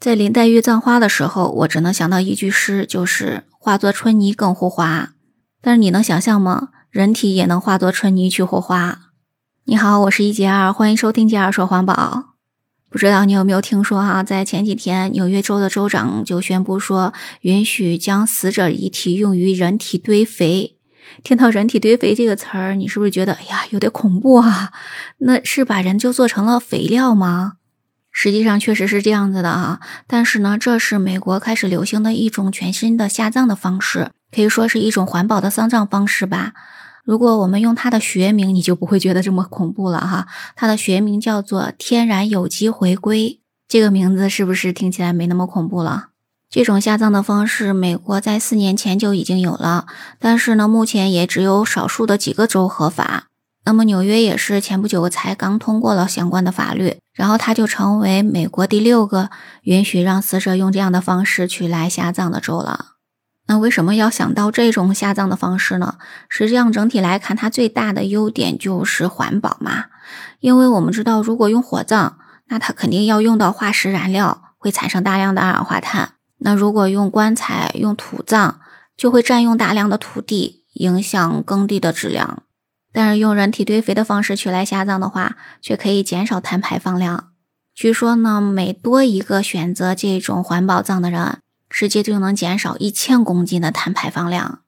[0.00, 5.10] 在林黛玉葬花的时候，我只能想到一句诗，就是“化作春泥更护花”。
[5.60, 6.70] 但是你能想象吗？
[6.88, 9.10] 人体也能化作春泥去护花？
[9.64, 12.36] 你好，我是一杰二，欢迎收听杰二说环保。
[12.88, 17.12] 不知道你有没有听说哈，在前几天，纽约州的州长就宣布说，
[17.42, 20.78] 允许将死者遗体用于人体堆肥。
[21.22, 24.72] 听到“人体堆肥”这个词儿，你是不是觉得哎呀有点恐怖啊？
[25.18, 27.58] 那是把人就做成了肥料吗？
[28.12, 36.52] 实际上确实是这样子的啊，但是呢，这是美国开始流行的一种全新的下葬的方式，可以说是一种环保的丧葬方式吧。
[37.04, 40.26] 如果我们用它的学名，你就不会觉得这么恐怖了哈。
[40.54, 46.08] 它的学名叫做天然有机回归，这个名字是不是听起来没那么恐怖了？
[46.50, 49.86] 这种下葬的方式，美国在四年前就已经有了，
[50.18, 53.28] 但是呢，目前也只有少数的几个州合法。
[53.64, 56.96] 那么纽约也是前不久才刚通过了相关的法律。
[57.20, 59.28] 然后他就成为美国第六个
[59.64, 62.92] 允许让死者用这样的方式去来下葬的州了。
[63.46, 65.98] 那为什么要想到这种下葬的方式呢？
[66.30, 69.84] 实际上整体来看，它最大的优点就是环保嘛。
[70.38, 72.16] 因为我们知道，如果用火葬，
[72.48, 76.12] 那它肯定要用到化石燃料，会产生大量的二氧化碳。
[76.38, 78.60] 那如果用棺材、用土葬，
[78.96, 82.44] 就会占用大量的土地，影响耕地的质量。
[82.92, 87.28] 但是用人体堆肥的方式去来下葬的话，却可以减少碳排放量。
[87.74, 91.38] 据说呢，每多一个选择这种环保葬的人，
[91.70, 94.60] 世界就能减少一千公斤的碳排放量。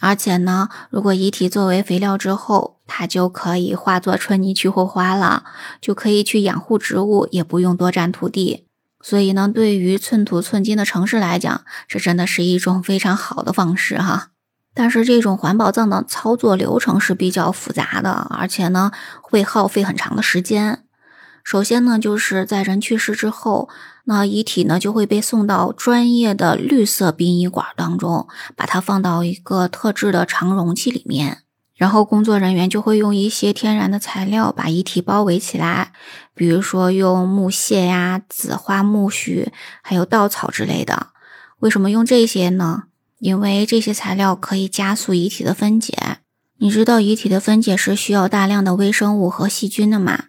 [0.00, 5.44] 而且呢，如果遗体作为肥料之后，它就可以化作春泥去护花了，
[5.80, 8.66] 就可以去养护植物，也不用多占土地。
[9.00, 14.30] 所以呢，对于寸土寸金的城市来讲，这真的是一种非常好的方式哈。
[14.78, 20.84] 但是这种环保葬的操作流程是比较复杂的，而且呢会耗费很长的时间。
[21.42, 23.68] 首先呢，就是在人去世之后，
[24.04, 31.38] 那遗体呢就会被送到专业的绿色殡仪馆当中，把它放到一个特制的长容器里面，
[31.74, 35.90] 然后工作人员就会用一些天然的材料把遗体包围起来，
[36.36, 39.48] 比如说用木屑呀、紫花苜蓿，
[39.82, 41.08] 还有稻草之类的。
[41.58, 42.84] 为什么用这些呢？
[43.18, 46.18] 因为这些材料可以加速遗体的分解，
[46.58, 50.24] 你知道遗体的分解是需要大量的微生物和细菌的嘛？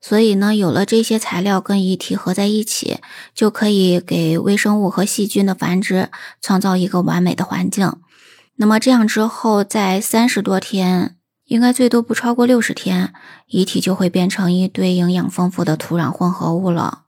[0.00, 2.98] 所以呢，有了这些材料跟遗体合在一起，
[3.32, 6.10] 就可以给微生物和细菌的繁殖
[6.40, 7.92] 创造一个完美的环境。
[8.56, 11.16] 那么这样之后，在三十多天，
[11.46, 13.12] 应该最多不超过六十天，
[13.46, 17.01] 遗体就会变成一堆营养丰富的土壤混合物了。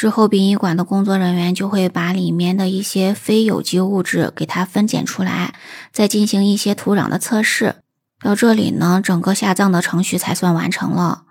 [0.00, 5.52] 之后，殡仪馆的工作人员就会把里面的一些非有机物质给它分拣出来，
[5.92, 7.74] 再进行一些土壤的测试。
[8.18, 11.24] 到这里呢，整个下葬的程序才算完成了。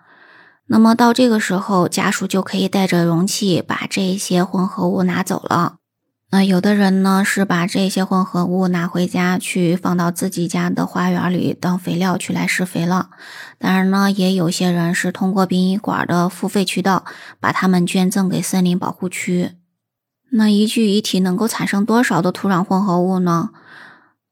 [0.68, 5.79] 那么到这个时候，家属就可以带着容器把这些混合物拿走了。
[6.32, 13.10] 那有的人呢是把这些混合物拿回家去放到自己家的花园里当肥料去来施肥了。
[13.58, 17.04] 当然呢，也有些人是通过殡仪馆的付费渠道
[17.40, 19.54] 把它们捐赠给森林保护区。
[20.32, 23.50] 那一具遗体能够产生多少的土壤混合物呢？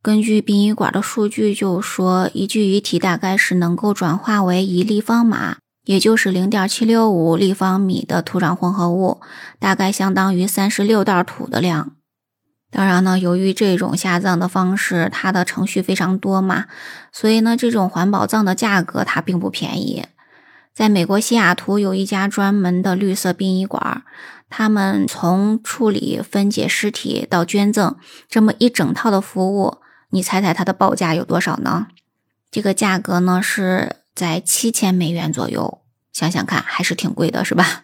[0.03, 5.57] 根据殡仪馆的数据，就说一具遗体大概是能够转化为一立方码。
[5.87, 9.21] 也就是零点七六五立方米的土壤混合物，
[9.57, 11.93] 大概相当于三十六袋土的量。
[12.69, 16.65] 当然呢，由于这种下葬的方式，它的程序非常多嘛，
[17.13, 20.05] 所以呢，这种环保葬的价格它并不便宜。
[20.75, 24.03] 在美国西雅图有一家专门的绿色殡仪馆，
[24.49, 27.95] 他们从处理、分解尸体到捐赠
[28.27, 29.77] 这么一整套的服务，
[30.09, 31.87] 你猜猜它的报价有多少呢？
[32.51, 33.95] 这个价格呢是。
[34.17, 37.83] 在七千美元左右，想想看，还是挺贵的，是吧？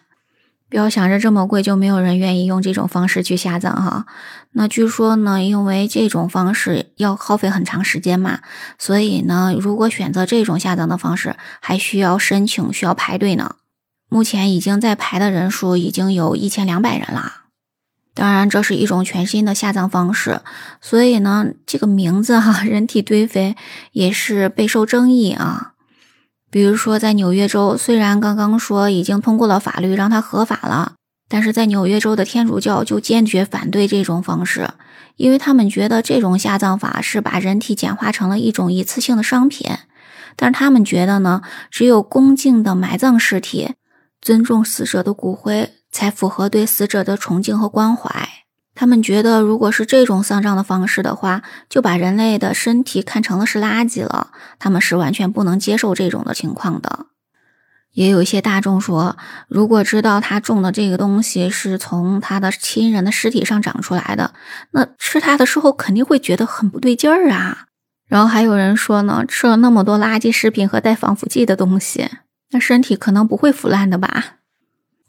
[0.68, 4.06] 不要想着这么贵就没有人愿意用这种方式去下葬哈。
[4.54, 8.40] 那据说呢，因为这种方式要耗费很长时间嘛，
[8.76, 13.54] 所以呢，如果选择这种下葬的方式，还需要申请，需要排队呢。
[14.08, 17.42] 目前已经在排的人数已经有一千两百人了。
[18.12, 20.40] 当然，这是一种全新的下葬方式，
[20.80, 23.54] 所以呢，这个名字哈，人体堆肥
[23.92, 25.73] 也是备受争议啊。
[26.54, 30.92] 比如说，在纽约州，虽然刚刚说已经通过了法律让它合法了，
[31.28, 34.70] 但是在纽约州的天主教就坚决反对这种方式，
[35.16, 39.68] 因为他们觉得这种下葬法是把人体简化成了一种一次性的商品。
[40.36, 41.42] 但是他们觉得呢，
[41.72, 43.74] 只有恭敬的埋葬尸体，
[44.20, 48.43] 尊重死者的骨灰，才符合对死者的崇敬和关怀。
[48.74, 54.32] 他们觉得，如果是这种丧葬的方式的话，就把人类的身体看成了是垃圾了。
[54.58, 57.06] 他们是完全不能接受这种的情况的。
[57.92, 59.16] 也有一些大众说，
[59.46, 64.34] 如果知道他种的这个东西是从他的亲人的尸体上长出来的，
[64.72, 67.66] 那吃它的时候肯定会觉得很不对劲儿啊。
[68.08, 72.10] 然后还有人说呢，吃了那么多垃圾食品和带防腐剂的东西，
[72.50, 74.38] 那身体可能不会腐烂的吧？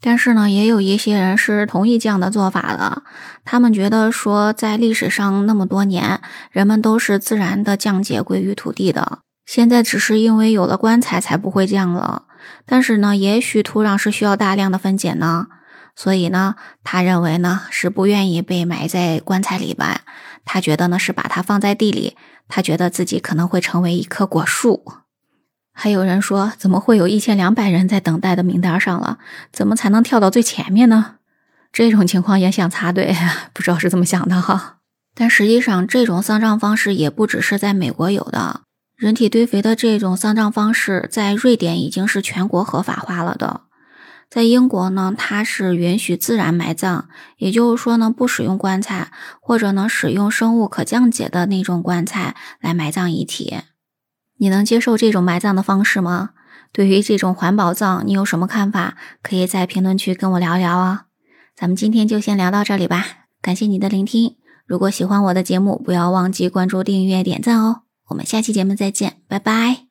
[0.00, 3.02] 但是呢，也有一些人是同意这样的做法的。
[3.44, 6.20] 他们觉得说，在历史上那么多年，
[6.50, 12.24] 人们都是自然的降解归于土地的，现在只是因为有了棺材才不会这样了。
[12.66, 15.46] 但是呢，也许土壤是需要大量的分解呢，
[15.96, 20.02] 所以呢，他认为呢是不愿意被埋在棺材里吧？
[20.44, 22.16] 他觉得呢是把它放在地里，
[22.46, 24.84] 他觉得自己可能会成为一棵果树。
[25.78, 29.18] 还有人说，怎么会有一千两百人在等待的名单上了？
[29.52, 31.16] 怎么才能跳到最前面呢？
[31.70, 33.14] 这种情况也想插队，
[33.52, 34.78] 不知道是怎么想的哈。
[35.14, 38.62] 但实际上，这种丧葬方式也不只是在美国有的。
[38.96, 43.60] 人体堆肥的这种丧葬方式，在瑞典已经是全国合法化了的。
[44.30, 47.04] 在英国呢，它是允许自然埋葬，
[47.36, 53.58] 也就是说呢，不使用棺材，或者呢，使用生物可降解的那种棺材来埋葬遗体。
[54.38, 56.30] 你能接受这种埋葬的方式吗？
[56.72, 58.96] 对于这种环保葬，你有什么看法？
[59.22, 61.04] 可以在评论区跟我聊聊啊。
[61.54, 63.04] 咱们今天就先聊到这里吧，
[63.40, 64.36] 感谢你的聆听。
[64.66, 67.82] 如果喜欢我的节目，不要忘记关注、订阅、点赞哦。
[68.08, 69.85] 我们下期节目再见，拜拜。